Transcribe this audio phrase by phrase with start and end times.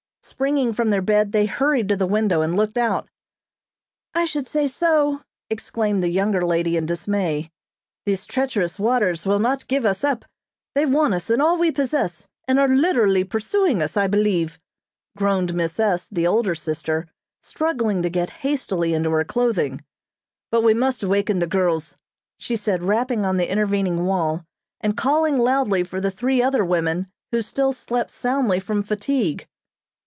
[0.23, 3.09] Springing from their bed they hurried to the window and looked out.
[4.13, 7.49] "I should say so!" exclaimed the younger lady in dismay.
[8.05, 10.23] "These treacherous waters will not give us up.
[10.75, 14.59] They want us, and all we possess, and are literally pursuing us, I believe,"
[15.17, 17.07] groaned Miss S., the older sister,
[17.41, 19.83] struggling to get hastily into her clothing.
[20.51, 21.97] "But we must waken the girls,"
[22.37, 24.45] she said, rapping on the intervening wall,
[24.81, 29.47] and calling loudly for the three other women who still slept soundly from fatigue.